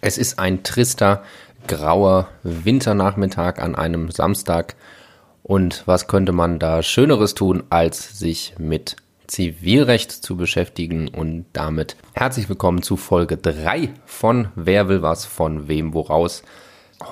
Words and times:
Es 0.00 0.16
ist 0.16 0.38
ein 0.38 0.62
trister, 0.62 1.24
grauer 1.66 2.28
Winternachmittag 2.44 3.58
an 3.58 3.74
einem 3.74 4.12
Samstag. 4.12 4.76
Und 5.42 5.82
was 5.86 6.06
könnte 6.06 6.30
man 6.30 6.60
da 6.60 6.84
Schöneres 6.84 7.34
tun, 7.34 7.64
als 7.68 8.16
sich 8.16 8.54
mit 8.58 8.94
Zivilrecht 9.26 10.12
zu 10.12 10.36
beschäftigen 10.36 11.08
und 11.08 11.46
damit 11.52 11.96
herzlich 12.14 12.48
willkommen 12.48 12.82
zu 12.82 12.96
Folge 12.96 13.36
3 13.36 13.90
von 14.06 14.48
Wer 14.54 14.88
will 14.88 15.02
was 15.02 15.24
von 15.26 15.66
wem 15.66 15.92
woraus. 15.94 16.42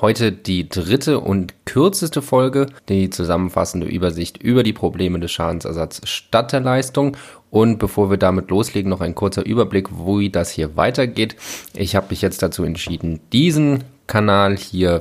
Heute 0.00 0.32
die 0.32 0.68
dritte 0.68 1.20
und 1.20 1.54
kürzeste 1.64 2.22
Folge, 2.22 2.66
die 2.88 3.10
zusammenfassende 3.10 3.86
Übersicht 3.86 4.38
über 4.38 4.62
die 4.62 4.72
Probleme 4.72 5.18
des 5.20 5.32
Schadensersatzes 5.32 6.08
statt 6.08 6.52
der 6.52 6.60
Leistung. 6.60 7.16
Und 7.56 7.78
bevor 7.78 8.10
wir 8.10 8.18
damit 8.18 8.50
loslegen, 8.50 8.90
noch 8.90 9.00
ein 9.00 9.14
kurzer 9.14 9.46
Überblick, 9.46 9.88
wie 9.90 10.28
das 10.28 10.50
hier 10.50 10.76
weitergeht. 10.76 11.36
Ich 11.74 11.96
habe 11.96 12.08
mich 12.10 12.20
jetzt 12.20 12.42
dazu 12.42 12.64
entschieden, 12.64 13.20
diesen 13.32 13.82
Kanal 14.06 14.58
hier 14.58 15.00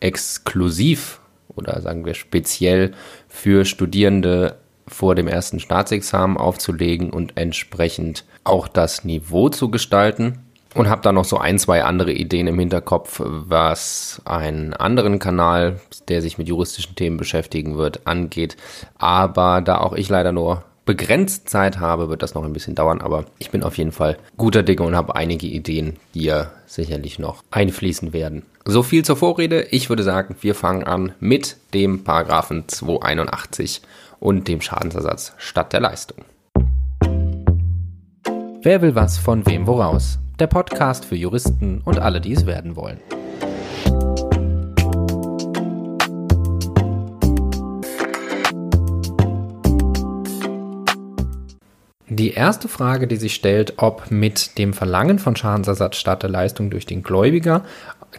exklusiv 0.00 1.20
oder 1.54 1.80
sagen 1.80 2.04
wir 2.04 2.14
speziell 2.14 2.90
für 3.28 3.64
Studierende 3.64 4.56
vor 4.88 5.14
dem 5.14 5.28
ersten 5.28 5.60
Staatsexamen 5.60 6.38
aufzulegen 6.38 7.10
und 7.10 7.36
entsprechend 7.36 8.24
auch 8.42 8.66
das 8.66 9.04
Niveau 9.04 9.48
zu 9.48 9.70
gestalten 9.70 10.40
und 10.74 10.88
habe 10.88 11.02
da 11.02 11.12
noch 11.12 11.24
so 11.24 11.38
ein, 11.38 11.60
zwei 11.60 11.84
andere 11.84 12.12
Ideen 12.12 12.48
im 12.48 12.58
Hinterkopf, 12.58 13.22
was 13.24 14.20
einen 14.24 14.74
anderen 14.74 15.20
Kanal, 15.20 15.80
der 16.08 16.20
sich 16.20 16.36
mit 16.36 16.48
juristischen 16.48 16.96
Themen 16.96 17.16
beschäftigen 17.16 17.76
wird, 17.76 18.08
angeht. 18.08 18.56
Aber 18.98 19.60
da 19.60 19.78
auch 19.78 19.92
ich 19.92 20.08
leider 20.08 20.32
nur 20.32 20.64
begrenzt 20.84 21.48
Zeit 21.48 21.78
habe, 21.78 22.08
wird 22.08 22.22
das 22.22 22.34
noch 22.34 22.44
ein 22.44 22.52
bisschen 22.52 22.74
dauern, 22.74 23.00
aber 23.00 23.24
ich 23.38 23.50
bin 23.50 23.62
auf 23.62 23.78
jeden 23.78 23.92
Fall 23.92 24.18
guter 24.36 24.62
Dinge 24.62 24.82
und 24.82 24.96
habe 24.96 25.16
einige 25.16 25.46
Ideen, 25.46 25.96
die 26.14 26.24
ja 26.24 26.50
sicherlich 26.66 27.18
noch 27.18 27.42
einfließen 27.50 28.12
werden. 28.12 28.42
So 28.64 28.82
viel 28.82 29.04
zur 29.04 29.16
Vorrede. 29.16 29.62
Ich 29.70 29.88
würde 29.88 30.02
sagen, 30.02 30.36
wir 30.40 30.54
fangen 30.54 30.84
an 30.84 31.12
mit 31.20 31.56
dem 31.74 32.04
Paragraphen 32.04 32.68
281 32.68 33.82
und 34.20 34.48
dem 34.48 34.60
Schadensersatz 34.60 35.32
statt 35.38 35.72
der 35.72 35.80
Leistung. 35.80 36.24
Wer 38.62 38.80
will 38.82 38.94
was 38.94 39.18
von 39.18 39.44
wem 39.46 39.66
woraus? 39.66 40.18
der 40.42 40.48
Podcast 40.48 41.04
für 41.04 41.14
Juristen 41.14 41.82
und 41.84 42.00
alle, 42.00 42.20
die 42.20 42.32
es 42.32 42.46
werden 42.46 42.74
wollen. 42.74 42.98
Die 52.14 52.34
erste 52.34 52.68
Frage, 52.68 53.06
die 53.06 53.16
sich 53.16 53.34
stellt, 53.34 53.78
ob 53.78 54.10
mit 54.10 54.58
dem 54.58 54.74
Verlangen 54.74 55.18
von 55.18 55.34
Schadensersatz 55.34 55.96
statt 55.96 56.22
der 56.22 56.28
Leistung 56.28 56.68
durch 56.68 56.84
den 56.84 57.02
Gläubiger 57.02 57.64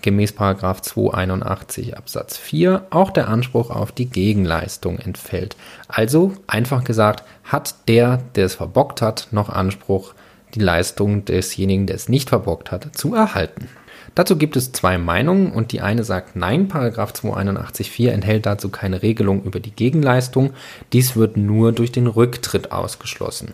gemäß 0.01 0.33
281 0.35 1.95
Absatz 1.95 2.35
4 2.35 2.87
auch 2.89 3.11
der 3.11 3.27
Anspruch 3.27 3.69
auf 3.69 3.91
die 3.91 4.09
Gegenleistung 4.09 4.97
entfällt. 4.97 5.55
Also 5.87 6.33
einfach 6.47 6.83
gesagt, 6.83 7.23
hat 7.43 7.75
der, 7.87 8.17
der 8.33 8.47
es 8.47 8.55
verbockt 8.55 9.03
hat, 9.03 9.27
noch 9.29 9.49
Anspruch 9.49 10.15
die 10.55 10.59
Leistung 10.59 11.23
desjenigen, 11.25 11.85
der 11.85 11.97
es 11.97 12.09
nicht 12.09 12.29
verbockt 12.29 12.71
hat, 12.71 12.97
zu 12.97 13.13
erhalten. 13.13 13.69
Dazu 14.15 14.37
gibt 14.37 14.55
es 14.55 14.71
zwei 14.71 14.97
Meinungen 14.97 15.51
und 15.51 15.71
die 15.71 15.81
eine 15.81 16.03
sagt 16.03 16.35
nein, 16.35 16.67
Paragraph 16.67 17.13
281.4 17.13 18.09
enthält 18.09 18.47
dazu 18.47 18.69
keine 18.69 19.03
Regelung 19.03 19.43
über 19.43 19.59
die 19.59 19.75
Gegenleistung, 19.75 20.53
dies 20.93 21.15
wird 21.15 21.37
nur 21.37 21.73
durch 21.73 21.91
den 21.91 22.07
Rücktritt 22.07 22.71
ausgeschlossen. 22.71 23.53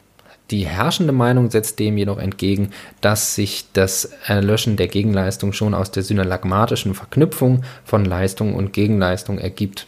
Die 0.51 0.65
herrschende 0.65 1.13
Meinung 1.13 1.51
setzt 1.51 1.77
dem 1.77 1.97
jedoch 1.97 2.17
entgegen, 2.17 2.71
dass 3.01 3.35
sich 3.35 3.65
das 3.73 4.05
Erlöschen 4.25 4.77
der 4.77 4.87
Gegenleistung 4.87 5.53
schon 5.53 5.75
aus 5.75 5.91
der 5.91 6.03
synalagmatischen 6.03 6.95
Verknüpfung 6.95 7.63
von 7.83 8.03
Leistung 8.03 8.55
und 8.55 8.73
Gegenleistung 8.73 9.37
ergibt. 9.37 9.85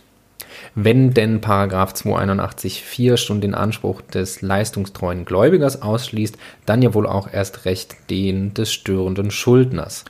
Wenn 0.75 1.13
denn 1.13 1.41
Paragraph 1.41 1.93
281.4 1.93 3.17
schon 3.17 3.41
den 3.41 3.55
Anspruch 3.55 4.01
des 4.01 4.41
leistungstreuen 4.41 5.25
Gläubigers 5.25 5.81
ausschließt, 5.81 6.37
dann 6.65 6.81
ja 6.81 6.93
wohl 6.93 7.07
auch 7.07 7.31
erst 7.31 7.65
recht 7.65 7.95
den 8.09 8.53
des 8.53 8.71
störenden 8.71 9.31
Schuldners. 9.31 10.05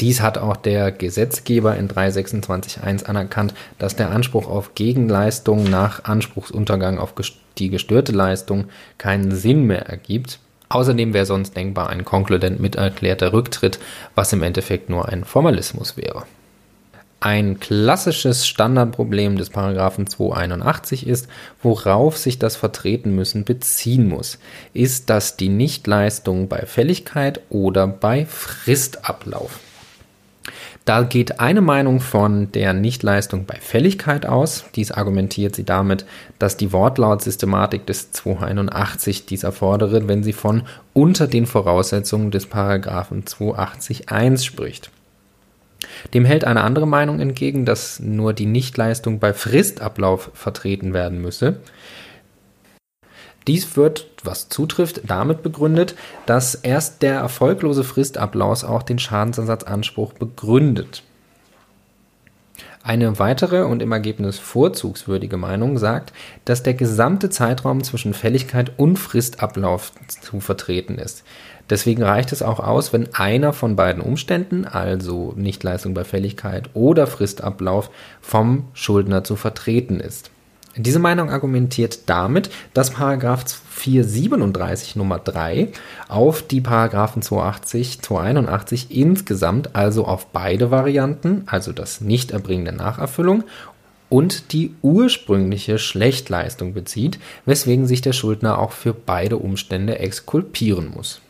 Dies 0.00 0.20
hat 0.20 0.36
auch 0.36 0.56
der 0.56 0.92
Gesetzgeber 0.92 1.76
in 1.76 1.88
326.1 1.88 3.04
anerkannt, 3.04 3.54
dass 3.78 3.96
der 3.96 4.10
Anspruch 4.10 4.46
auf 4.46 4.74
Gegenleistung 4.74 5.64
nach 5.64 6.04
Anspruchsuntergang 6.04 6.98
auf 6.98 7.14
die 7.56 7.70
gestörte 7.70 8.12
Leistung 8.12 8.66
keinen 8.98 9.34
Sinn 9.34 9.64
mehr 9.64 9.86
ergibt. 9.86 10.38
Außerdem 10.68 11.14
wäre 11.14 11.24
sonst 11.24 11.56
denkbar 11.56 11.88
ein 11.88 12.04
konkludent 12.04 12.60
miterklärter 12.60 13.32
Rücktritt, 13.32 13.78
was 14.14 14.32
im 14.32 14.42
Endeffekt 14.42 14.90
nur 14.90 15.08
ein 15.08 15.24
Formalismus 15.24 15.96
wäre. 15.96 16.24
Ein 17.20 17.58
klassisches 17.58 18.46
Standardproblem 18.46 19.38
des 19.38 19.48
Paragraphen 19.48 20.06
281 20.06 21.06
ist, 21.06 21.28
worauf 21.62 22.18
sich 22.18 22.38
das 22.38 22.56
Vertreten 22.56 23.14
müssen 23.14 23.44
beziehen 23.44 24.06
muss. 24.08 24.38
Ist 24.74 25.08
das 25.08 25.38
die 25.38 25.48
Nichtleistung 25.48 26.48
bei 26.48 26.66
Fälligkeit 26.66 27.40
oder 27.48 27.86
bei 27.86 28.26
Fristablauf? 28.26 29.60
Da 30.84 31.02
geht 31.02 31.40
eine 31.40 31.60
Meinung 31.60 32.00
von 32.00 32.52
der 32.52 32.72
Nichtleistung 32.72 33.44
bei 33.44 33.56
Fälligkeit 33.60 34.26
aus. 34.26 34.64
Dies 34.76 34.92
argumentiert 34.92 35.56
sie 35.56 35.64
damit, 35.64 36.06
dass 36.38 36.56
die 36.56 36.72
Wortlautsystematik 36.72 37.86
des 37.86 38.12
281 38.12 39.26
dies 39.26 39.42
erfordere, 39.42 40.06
wenn 40.08 40.22
sie 40.22 40.32
von 40.32 40.62
unter 40.92 41.26
den 41.26 41.46
Voraussetzungen 41.46 42.30
des 42.30 42.46
Paragraphen 42.46 43.24
280.1 43.24 44.44
spricht. 44.44 44.90
Dem 46.14 46.24
hält 46.24 46.44
eine 46.44 46.62
andere 46.62 46.86
Meinung 46.86 47.20
entgegen, 47.20 47.64
dass 47.64 48.00
nur 48.00 48.32
die 48.32 48.46
Nichtleistung 48.46 49.18
bei 49.18 49.32
Fristablauf 49.32 50.30
vertreten 50.34 50.94
werden 50.94 51.20
müsse. 51.20 51.56
Dies 53.46 53.76
wird, 53.76 54.08
was 54.24 54.48
zutrifft, 54.48 55.02
damit 55.06 55.42
begründet, 55.42 55.94
dass 56.26 56.54
erst 56.54 57.02
der 57.02 57.14
erfolglose 57.14 57.84
Fristablauf 57.84 58.64
auch 58.64 58.82
den 58.82 58.98
Schadensersatzanspruch 58.98 60.14
begründet. 60.14 61.02
Eine 62.82 63.18
weitere 63.18 63.62
und 63.62 63.82
im 63.82 63.90
Ergebnis 63.90 64.38
vorzugswürdige 64.38 65.36
Meinung 65.36 65.76
sagt, 65.76 66.12
dass 66.44 66.62
der 66.62 66.74
gesamte 66.74 67.30
Zeitraum 67.30 67.82
zwischen 67.82 68.14
Fälligkeit 68.14 68.72
und 68.76 68.96
Fristablauf 68.96 69.90
zu 70.06 70.38
vertreten 70.38 70.96
ist. 70.96 71.24
Deswegen 71.68 72.04
reicht 72.04 72.30
es 72.30 72.42
auch 72.42 72.60
aus, 72.60 72.92
wenn 72.92 73.12
einer 73.12 73.52
von 73.52 73.74
beiden 73.74 74.00
Umständen, 74.00 74.64
also 74.66 75.32
Nichtleistung 75.36 75.94
bei 75.94 76.04
Fälligkeit 76.04 76.70
oder 76.74 77.08
Fristablauf, 77.08 77.90
vom 78.20 78.68
Schuldner 78.72 79.24
zu 79.24 79.34
vertreten 79.34 79.98
ist. 79.98 80.30
Diese 80.78 80.98
Meinung 80.98 81.30
argumentiert 81.30 82.00
damit, 82.06 82.50
dass 82.74 82.90
Paragraph 82.90 83.44
437 83.70 84.96
Nummer 84.96 85.18
3 85.18 85.68
auf 86.08 86.42
die 86.42 86.60
Paragraphen 86.60 87.22
280, 87.22 88.02
281 88.02 88.90
insgesamt, 88.90 89.74
also 89.74 90.04
auf 90.04 90.26
beide 90.26 90.70
Varianten, 90.70 91.44
also 91.46 91.72
das 91.72 92.02
Nichterbringen 92.02 92.66
der 92.66 92.74
Nacherfüllung 92.74 93.44
und 94.10 94.52
die 94.52 94.74
ursprüngliche 94.82 95.78
Schlechtleistung 95.78 96.74
bezieht, 96.74 97.18
weswegen 97.46 97.86
sich 97.86 98.02
der 98.02 98.12
Schuldner 98.12 98.58
auch 98.58 98.72
für 98.72 98.92
beide 98.92 99.38
Umstände 99.38 99.98
exkulpieren 99.98 100.90
muss. 100.94 101.20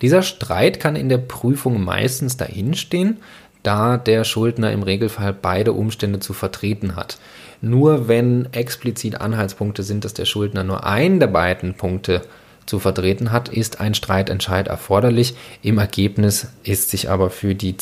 Dieser 0.00 0.22
Streit 0.22 0.80
kann 0.80 0.96
in 0.96 1.10
der 1.10 1.18
Prüfung 1.18 1.84
meistens 1.84 2.38
dahinstehen, 2.38 3.18
da 3.62 3.96
der 3.96 4.24
Schuldner 4.24 4.72
im 4.72 4.82
Regelfall 4.82 5.32
beide 5.32 5.72
Umstände 5.72 6.18
zu 6.18 6.32
vertreten 6.32 6.96
hat. 6.96 7.18
Nur 7.62 8.08
wenn 8.08 8.52
explizit 8.52 9.20
Anhaltspunkte 9.20 9.84
sind, 9.84 10.04
dass 10.04 10.14
der 10.14 10.24
Schuldner 10.24 10.64
nur 10.64 10.84
einen 10.84 11.20
der 11.20 11.28
beiden 11.28 11.74
Punkte 11.74 12.22
zu 12.66 12.80
vertreten 12.80 13.30
hat, 13.30 13.48
ist 13.48 13.80
ein 13.80 13.94
Streitentscheid 13.94 14.66
erforderlich. 14.66 15.36
Im 15.62 15.78
Ergebnis 15.78 16.48
ist 16.64 16.90
sich 16.90 17.08
aber 17.08 17.30
für 17.30 17.54
die 17.54 17.76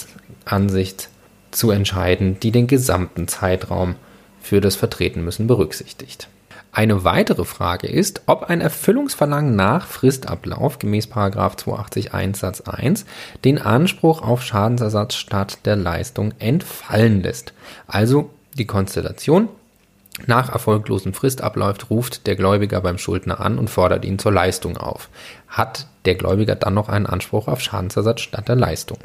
Ansicht 0.44 1.08
zu 1.50 1.70
entscheiden, 1.70 2.38
die 2.40 2.52
den 2.52 2.66
gesamten 2.66 3.26
Zeitraum 3.26 3.96
für 4.42 4.60
das 4.60 4.76
Vertretenmüssen 4.76 5.46
berücksichtigt. 5.46 6.28
Eine 6.72 7.02
weitere 7.02 7.44
Frage 7.44 7.88
ist, 7.88 8.22
ob 8.26 8.44
ein 8.44 8.60
Erfüllungsverlangen 8.60 9.56
nach 9.56 9.86
Fristablauf 9.86 10.78
gemäß 10.78 11.08
281 11.08 12.10
Satz 12.38 12.60
1 12.60 13.06
den 13.44 13.58
Anspruch 13.58 14.22
auf 14.22 14.42
Schadensersatz 14.42 15.14
statt 15.14 15.58
der 15.64 15.76
Leistung 15.76 16.32
entfallen 16.38 17.22
lässt. 17.22 17.54
Also 17.88 18.30
die 18.54 18.66
Konstellation, 18.66 19.48
nach 20.26 20.50
erfolglosem 20.50 21.14
Fristablauf 21.14 21.90
ruft 21.90 22.26
der 22.26 22.36
Gläubiger 22.36 22.80
beim 22.80 22.98
Schuldner 22.98 23.40
an 23.40 23.58
und 23.58 23.70
fordert 23.70 24.04
ihn 24.04 24.18
zur 24.18 24.32
Leistung 24.32 24.76
auf. 24.76 25.08
Hat 25.48 25.86
der 26.04 26.14
Gläubiger 26.14 26.54
dann 26.54 26.74
noch 26.74 26.88
einen 26.88 27.06
Anspruch 27.06 27.48
auf 27.48 27.60
Schadensersatz 27.60 28.20
statt 28.20 28.48
der 28.48 28.56
Leistung? 28.56 28.98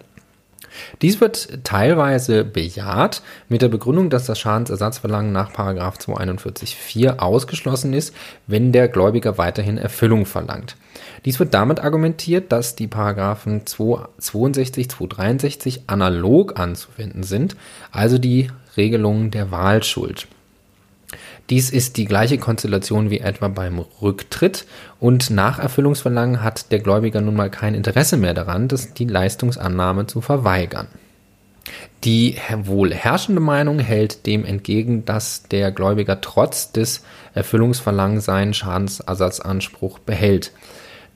Dies 1.01 1.21
wird 1.21 1.63
teilweise 1.63 2.43
bejaht 2.43 3.21
mit 3.49 3.61
der 3.61 3.69
Begründung, 3.69 4.09
dass 4.09 4.25
das 4.25 4.39
Schadensersatzverlangen 4.39 5.31
nach 5.31 5.51
241.4 5.53 7.19
ausgeschlossen 7.19 7.93
ist, 7.93 8.13
wenn 8.47 8.71
der 8.71 8.87
Gläubiger 8.87 9.37
weiterhin 9.37 9.77
Erfüllung 9.77 10.25
verlangt. 10.25 10.75
Dies 11.25 11.39
wird 11.39 11.53
damit 11.53 11.79
argumentiert, 11.79 12.51
dass 12.51 12.75
die 12.75 12.87
Paragraphen 12.87 13.65
262, 13.65 14.89
263 14.89 15.83
analog 15.87 16.59
anzuwenden 16.59 17.23
sind, 17.23 17.55
also 17.91 18.17
die 18.17 18.51
Regelungen 18.77 19.31
der 19.31 19.51
Wahlschuld. 19.51 20.27
Dies 21.49 21.69
ist 21.69 21.97
die 21.97 22.05
gleiche 22.05 22.39
Konstellation 22.39 23.11
wie 23.11 23.19
etwa 23.19 23.49
beim 23.49 23.79
Rücktritt 24.01 24.65
und 24.99 25.29
nach 25.29 25.59
Erfüllungsverlangen 25.59 26.41
hat 26.41 26.71
der 26.71 26.79
Gläubiger 26.79 27.21
nun 27.21 27.35
mal 27.35 27.51
kein 27.51 27.75
Interesse 27.75 28.17
mehr 28.17 28.33
daran, 28.33 28.67
das 28.67 28.93
die 28.95 29.05
Leistungsannahme 29.05 30.07
zu 30.07 30.21
verweigern. 30.21 30.87
Die 32.03 32.35
wohl 32.63 32.93
herrschende 32.93 33.41
Meinung 33.41 33.79
hält 33.79 34.25
dem 34.25 34.45
entgegen, 34.45 35.05
dass 35.05 35.43
der 35.43 35.71
Gläubiger 35.71 36.21
trotz 36.21 36.71
des 36.71 37.03
Erfüllungsverlangens 37.33 38.25
seinen 38.25 38.53
Schadensersatzanspruch 38.53 39.99
behält. 39.99 40.51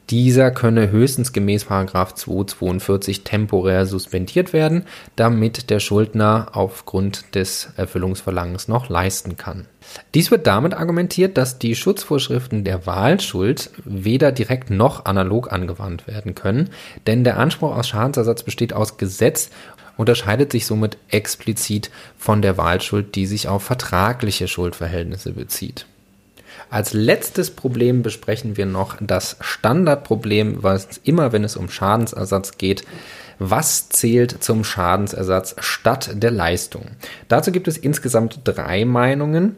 Dieser 0.09 0.49
könne 0.49 0.89
höchstens 0.89 1.33
gemäß 1.33 1.65
242 1.67 3.23
temporär 3.23 3.85
suspendiert 3.85 4.53
werden, 4.53 4.85
damit 5.15 5.69
der 5.69 5.79
Schuldner 5.79 6.49
aufgrund 6.53 7.35
des 7.35 7.69
Erfüllungsverlangens 7.77 8.67
noch 8.67 8.89
leisten 8.89 9.37
kann. 9.37 9.67
Dies 10.15 10.31
wird 10.31 10.47
damit 10.47 10.73
argumentiert, 10.73 11.37
dass 11.37 11.59
die 11.59 11.75
Schutzvorschriften 11.75 12.63
der 12.63 12.87
Wahlschuld 12.87 13.69
weder 13.85 14.31
direkt 14.31 14.71
noch 14.71 15.05
analog 15.05 15.51
angewandt 15.51 16.07
werden 16.07 16.33
können, 16.33 16.71
denn 17.05 17.23
der 17.23 17.37
Anspruch 17.37 17.75
aus 17.75 17.87
Schadensersatz 17.87 18.41
besteht 18.41 18.73
aus 18.73 18.97
Gesetz 18.97 19.51
unterscheidet 19.95 20.51
sich 20.53 20.65
somit 20.65 20.97
explizit 21.09 21.91
von 22.17 22.41
der 22.41 22.57
Wahlschuld, 22.57 23.15
die 23.15 23.25
sich 23.25 23.49
auf 23.49 23.63
vertragliche 23.63 24.47
Schuldverhältnisse 24.47 25.33
bezieht. 25.33 25.85
Als 26.69 26.93
letztes 26.93 27.49
Problem 27.49 28.03
besprechen 28.03 28.55
wir 28.55 28.67
noch 28.67 28.97
das 29.01 29.37
Standardproblem, 29.39 30.61
was 30.61 30.99
immer, 31.03 31.31
wenn 31.31 31.43
es 31.43 31.57
um 31.57 31.69
Schadensersatz 31.69 32.57
geht, 32.57 32.83
was 33.39 33.89
zählt 33.89 34.43
zum 34.43 34.63
Schadensersatz 34.63 35.55
statt 35.59 36.11
der 36.13 36.29
Leistung? 36.29 36.85
Dazu 37.27 37.51
gibt 37.51 37.67
es 37.67 37.77
insgesamt 37.77 38.41
drei 38.43 38.85
Meinungen 38.85 39.55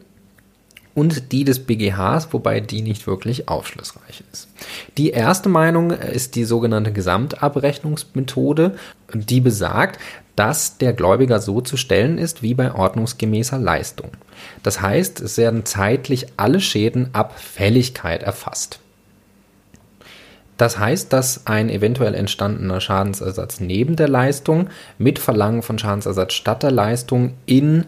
und 0.94 1.32
die 1.32 1.44
des 1.44 1.60
BGHs, 1.60 2.28
wobei 2.32 2.60
die 2.60 2.82
nicht 2.82 3.06
wirklich 3.06 3.48
aufschlussreich 3.48 4.22
ist. 4.32 4.48
Die 4.98 5.10
erste 5.10 5.48
Meinung 5.48 5.90
ist 5.90 6.34
die 6.34 6.44
sogenannte 6.44 6.92
Gesamtabrechnungsmethode, 6.92 8.76
die 9.14 9.40
besagt, 9.40 9.98
dass 10.36 10.78
der 10.78 10.92
Gläubiger 10.92 11.40
so 11.40 11.60
zu 11.60 11.76
stellen 11.76 12.18
ist 12.18 12.42
wie 12.42 12.54
bei 12.54 12.74
ordnungsgemäßer 12.74 13.58
Leistung. 13.58 14.10
Das 14.62 14.80
heißt, 14.80 15.20
es 15.20 15.36
werden 15.36 15.64
zeitlich 15.64 16.26
alle 16.36 16.60
Schäden 16.60 17.10
ab 17.12 17.38
Fälligkeit 17.38 18.22
erfasst. 18.22 18.78
Das 20.56 20.78
heißt, 20.78 21.12
dass 21.12 21.46
ein 21.46 21.68
eventuell 21.70 22.14
entstandener 22.14 22.80
Schadensersatz 22.80 23.60
neben 23.60 23.96
der 23.96 24.08
Leistung 24.08 24.68
mit 24.96 25.18
Verlangen 25.18 25.62
von 25.62 25.78
Schadensersatz 25.78 26.34
statt 26.34 26.62
der 26.62 26.70
Leistung 26.70 27.34
in 27.46 27.86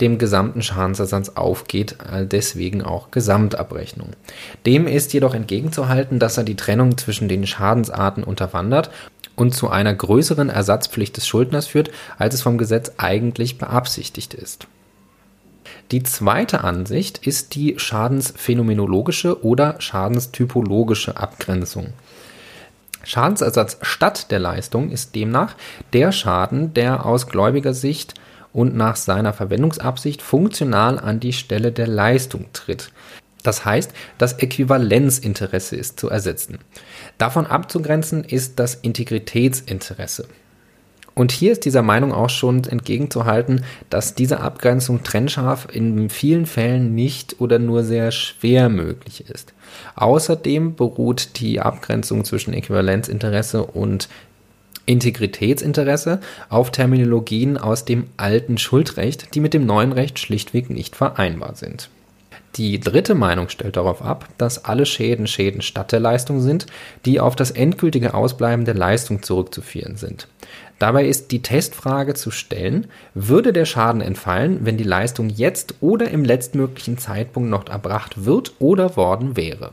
dem 0.00 0.18
gesamten 0.18 0.62
Schadensersatz 0.62 1.30
aufgeht, 1.30 1.96
deswegen 2.30 2.82
auch 2.82 3.10
Gesamtabrechnung. 3.10 4.10
Dem 4.66 4.86
ist 4.86 5.12
jedoch 5.12 5.34
entgegenzuhalten, 5.34 6.18
dass 6.18 6.36
er 6.36 6.44
die 6.44 6.56
Trennung 6.56 6.98
zwischen 6.98 7.28
den 7.28 7.46
Schadensarten 7.46 8.24
unterwandert 8.24 8.90
und 9.36 9.54
zu 9.54 9.68
einer 9.68 9.94
größeren 9.94 10.48
Ersatzpflicht 10.48 11.16
des 11.16 11.26
Schuldners 11.26 11.66
führt, 11.66 11.90
als 12.18 12.34
es 12.34 12.42
vom 12.42 12.58
Gesetz 12.58 12.92
eigentlich 12.96 13.58
beabsichtigt 13.58 14.34
ist. 14.34 14.66
Die 15.90 16.02
zweite 16.02 16.64
Ansicht 16.64 17.26
ist 17.26 17.54
die 17.54 17.74
schadensphänomenologische 17.78 19.44
oder 19.44 19.76
schadenstypologische 19.80 21.16
Abgrenzung. 21.16 21.88
Schadensersatz 23.02 23.78
statt 23.82 24.30
der 24.30 24.38
Leistung 24.38 24.90
ist 24.90 25.14
demnach 25.14 25.54
der 25.92 26.10
Schaden, 26.10 26.72
der 26.72 27.04
aus 27.04 27.26
gläubiger 27.26 27.74
Sicht 27.74 28.14
und 28.54 28.74
nach 28.74 28.96
seiner 28.96 29.34
Verwendungsabsicht 29.34 30.22
funktional 30.22 30.98
an 30.98 31.20
die 31.20 31.34
Stelle 31.34 31.72
der 31.72 31.88
Leistung 31.88 32.46
tritt. 32.54 32.90
Das 33.42 33.66
heißt, 33.66 33.92
das 34.16 34.38
Äquivalenzinteresse 34.38 35.76
ist 35.76 36.00
zu 36.00 36.08
ersetzen. 36.08 36.58
Davon 37.18 37.46
abzugrenzen 37.46 38.24
ist 38.24 38.58
das 38.58 38.76
Integritätsinteresse. 38.76 40.26
Und 41.14 41.30
hier 41.30 41.52
ist 41.52 41.64
dieser 41.64 41.82
Meinung 41.82 42.12
auch 42.12 42.30
schon 42.30 42.64
entgegenzuhalten, 42.64 43.64
dass 43.90 44.14
diese 44.14 44.40
Abgrenzung 44.40 45.02
trennscharf 45.02 45.68
in 45.70 46.08
vielen 46.08 46.46
Fällen 46.46 46.94
nicht 46.94 47.40
oder 47.40 47.58
nur 47.58 47.84
sehr 47.84 48.10
schwer 48.10 48.68
möglich 48.68 49.28
ist. 49.28 49.52
Außerdem 49.94 50.74
beruht 50.74 51.38
die 51.38 51.60
Abgrenzung 51.60 52.24
zwischen 52.24 52.54
Äquivalenzinteresse 52.54 53.64
und 53.64 54.08
Integritätsinteresse 54.86 56.20
auf 56.48 56.70
Terminologien 56.70 57.56
aus 57.56 57.84
dem 57.84 58.06
alten 58.16 58.58
Schuldrecht, 58.58 59.34
die 59.34 59.40
mit 59.40 59.54
dem 59.54 59.66
neuen 59.66 59.92
Recht 59.92 60.18
schlichtweg 60.18 60.70
nicht 60.70 60.96
vereinbar 60.96 61.54
sind. 61.54 61.88
Die 62.56 62.78
dritte 62.78 63.16
Meinung 63.16 63.48
stellt 63.48 63.76
darauf 63.76 64.00
ab, 64.00 64.28
dass 64.38 64.64
alle 64.64 64.86
Schäden 64.86 65.26
Schäden 65.26 65.60
statt 65.60 65.90
der 65.90 65.98
Leistung 65.98 66.40
sind, 66.40 66.66
die 67.04 67.18
auf 67.18 67.34
das 67.34 67.50
endgültige 67.50 68.14
Ausbleiben 68.14 68.64
der 68.64 68.74
Leistung 68.74 69.24
zurückzuführen 69.24 69.96
sind. 69.96 70.28
Dabei 70.78 71.06
ist 71.06 71.32
die 71.32 71.42
Testfrage 71.42 72.14
zu 72.14 72.30
stellen, 72.30 72.86
würde 73.14 73.52
der 73.52 73.64
Schaden 73.64 74.00
entfallen, 74.00 74.60
wenn 74.62 74.76
die 74.76 74.84
Leistung 74.84 75.30
jetzt 75.30 75.74
oder 75.80 76.10
im 76.10 76.24
letztmöglichen 76.24 76.96
Zeitpunkt 76.96 77.50
noch 77.50 77.66
erbracht 77.68 78.24
wird 78.24 78.52
oder 78.60 78.96
worden 78.96 79.36
wäre. 79.36 79.72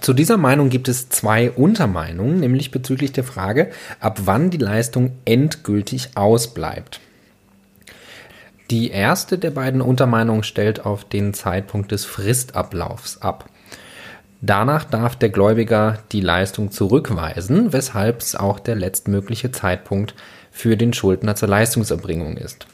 Zu 0.00 0.12
dieser 0.12 0.36
Meinung 0.36 0.68
gibt 0.68 0.88
es 0.88 1.08
zwei 1.08 1.50
Untermeinungen, 1.50 2.38
nämlich 2.38 2.70
bezüglich 2.70 3.12
der 3.12 3.24
Frage, 3.24 3.70
ab 3.98 4.20
wann 4.24 4.50
die 4.50 4.58
Leistung 4.58 5.12
endgültig 5.24 6.10
ausbleibt. 6.16 7.00
Die 8.70 8.90
erste 8.90 9.36
der 9.36 9.50
beiden 9.50 9.80
Untermeinungen 9.80 10.44
stellt 10.44 10.86
auf 10.86 11.04
den 11.04 11.34
Zeitpunkt 11.34 11.90
des 11.90 12.04
Fristablaufs 12.04 13.20
ab. 13.20 13.46
Danach 14.42 14.84
darf 14.84 15.16
der 15.16 15.28
Gläubiger 15.28 15.98
die 16.12 16.20
Leistung 16.20 16.70
zurückweisen, 16.70 17.72
weshalb 17.72 18.20
es 18.20 18.36
auch 18.36 18.60
der 18.60 18.76
letztmögliche 18.76 19.50
Zeitpunkt 19.50 20.14
für 20.52 20.76
den 20.76 20.92
Schuldner 20.92 21.34
zur 21.34 21.48
Leistungserbringung 21.48 22.36
ist. 22.36 22.66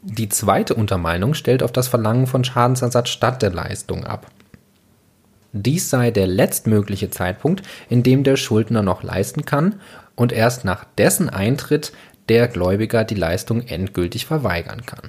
Die 0.00 0.28
zweite 0.28 0.74
Untermeinung 0.74 1.34
stellt 1.34 1.64
auf 1.64 1.72
das 1.72 1.88
Verlangen 1.88 2.28
von 2.28 2.44
Schadensersatz 2.44 3.08
statt 3.08 3.42
der 3.42 3.50
Leistung 3.50 4.04
ab. 4.04 4.28
Dies 5.62 5.88
sei 5.88 6.10
der 6.10 6.26
letztmögliche 6.26 7.10
Zeitpunkt, 7.10 7.62
in 7.88 8.02
dem 8.02 8.24
der 8.24 8.36
Schuldner 8.36 8.82
noch 8.82 9.02
leisten 9.02 9.44
kann 9.44 9.80
und 10.14 10.32
erst 10.32 10.64
nach 10.64 10.84
dessen 10.98 11.30
Eintritt 11.30 11.92
der 12.28 12.48
Gläubiger 12.48 13.04
die 13.04 13.14
Leistung 13.14 13.62
endgültig 13.62 14.26
verweigern 14.26 14.84
kann. 14.84 15.08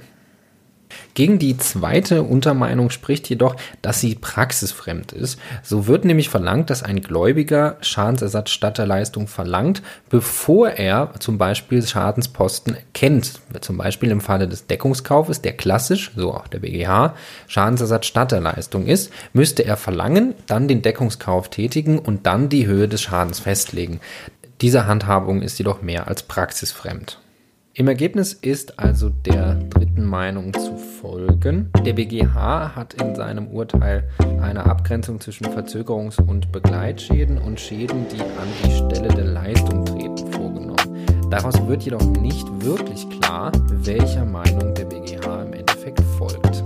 Gegen 1.14 1.38
die 1.38 1.56
zweite 1.56 2.22
Untermeinung 2.22 2.90
spricht 2.90 3.28
jedoch, 3.28 3.56
dass 3.82 4.00
sie 4.00 4.14
praxisfremd 4.14 5.12
ist. 5.12 5.38
So 5.62 5.86
wird 5.86 6.04
nämlich 6.04 6.28
verlangt, 6.28 6.70
dass 6.70 6.82
ein 6.82 7.00
Gläubiger 7.00 7.76
Schadensersatz 7.80 8.50
statt 8.50 8.78
der 8.78 8.86
Leistung 8.86 9.26
verlangt, 9.26 9.82
bevor 10.10 10.70
er 10.70 11.12
zum 11.18 11.38
Beispiel 11.38 11.84
Schadensposten 11.84 12.76
kennt. 12.94 13.40
Zum 13.60 13.76
Beispiel 13.76 14.10
im 14.10 14.20
Falle 14.20 14.48
des 14.48 14.66
Deckungskaufes, 14.66 15.42
der 15.42 15.54
klassisch, 15.54 16.12
so 16.16 16.32
auch 16.32 16.46
der 16.46 16.60
BGH, 16.60 17.14
Schadensersatz 17.46 18.06
statt 18.06 18.32
der 18.32 18.40
Leistung 18.40 18.86
ist, 18.86 19.12
müsste 19.32 19.64
er 19.64 19.76
verlangen, 19.76 20.34
dann 20.46 20.68
den 20.68 20.82
Deckungskauf 20.82 21.48
tätigen 21.48 21.98
und 21.98 22.26
dann 22.26 22.48
die 22.48 22.66
Höhe 22.66 22.88
des 22.88 23.02
Schadens 23.02 23.40
festlegen. 23.40 24.00
Diese 24.60 24.86
Handhabung 24.86 25.42
ist 25.42 25.58
jedoch 25.58 25.82
mehr 25.82 26.08
als 26.08 26.22
praxisfremd. 26.22 27.18
Im 27.78 27.86
Ergebnis 27.86 28.32
ist 28.32 28.80
also 28.80 29.08
der 29.08 29.54
dritten 29.54 30.04
Meinung 30.04 30.52
zu 30.52 30.76
folgen. 30.76 31.70
Der 31.86 31.92
BGH 31.92 32.74
hat 32.74 32.94
in 32.94 33.14
seinem 33.14 33.46
Urteil 33.46 34.10
eine 34.42 34.66
Abgrenzung 34.66 35.20
zwischen 35.20 35.46
Verzögerungs- 35.46 36.20
und 36.20 36.50
Begleitschäden 36.50 37.38
und 37.38 37.60
Schäden, 37.60 38.04
die 38.08 38.20
an 38.20 38.48
die 38.64 38.72
Stelle 38.72 39.14
der 39.14 39.26
Leistung 39.26 39.84
treten, 39.84 40.26
vorgenommen. 40.32 41.06
Daraus 41.30 41.54
wird 41.68 41.84
jedoch 41.84 42.04
nicht 42.20 42.48
wirklich 42.64 43.08
klar, 43.20 43.52
welcher 43.70 44.24
Meinung 44.24 44.74
der 44.74 44.86
BGH 44.86 45.42
im 45.44 45.52
Endeffekt 45.52 46.00
folgt. 46.18 46.64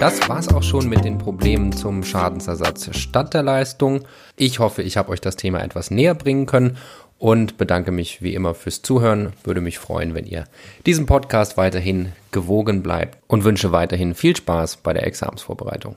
Das 0.00 0.28
war's 0.28 0.52
auch 0.52 0.64
schon 0.64 0.88
mit 0.88 1.04
den 1.04 1.16
Problemen 1.16 1.72
zum 1.72 2.02
Schadensersatz 2.02 2.94
statt 2.94 3.32
der 3.32 3.44
Leistung. 3.44 4.00
Ich 4.36 4.58
hoffe, 4.58 4.82
ich 4.82 4.96
habe 4.96 5.10
euch 5.10 5.20
das 5.20 5.36
Thema 5.36 5.62
etwas 5.62 5.90
näher 5.92 6.14
bringen 6.14 6.44
können 6.44 6.76
und 7.18 7.58
bedanke 7.58 7.92
mich 7.92 8.22
wie 8.22 8.34
immer 8.34 8.54
fürs 8.54 8.82
Zuhören. 8.82 9.32
Würde 9.44 9.60
mich 9.60 9.78
freuen, 9.78 10.14
wenn 10.14 10.26
ihr 10.26 10.44
diesem 10.84 11.06
Podcast 11.06 11.56
weiterhin 11.56 12.12
gewogen 12.30 12.82
bleibt 12.82 13.18
und 13.26 13.44
wünsche 13.44 13.72
weiterhin 13.72 14.14
viel 14.14 14.36
Spaß 14.36 14.78
bei 14.78 14.92
der 14.92 15.06
Examensvorbereitung. 15.06 15.96